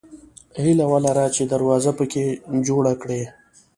[0.63, 2.23] هیله ولره چې دروازه پکې
[2.67, 3.21] جوړه کړې.